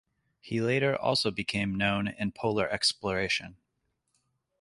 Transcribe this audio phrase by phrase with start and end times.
[0.39, 3.57] He later also became known in Polar exploration.